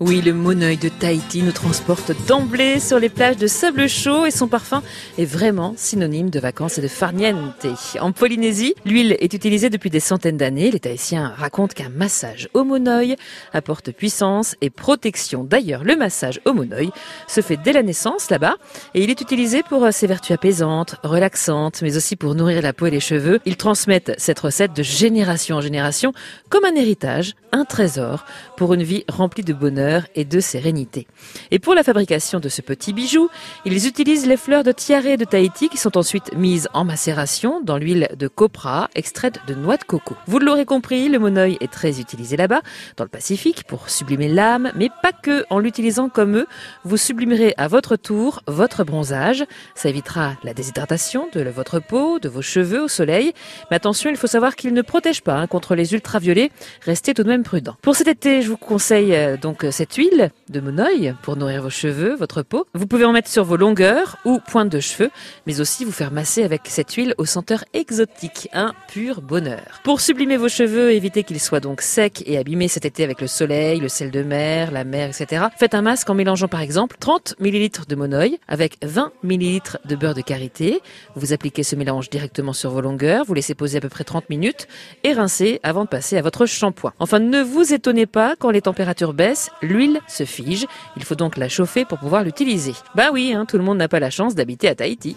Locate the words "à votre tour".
47.56-48.42